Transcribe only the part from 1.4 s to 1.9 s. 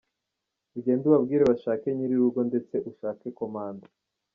bashake